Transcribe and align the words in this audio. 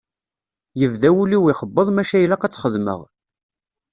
Yebda 0.79 1.09
wul-iw 1.15 1.43
ixebbeḍ 1.51 1.87
maca 1.91 2.17
ilaq 2.19 2.41
ad 2.43 2.51
tt-xedmeɣ. 2.51 2.99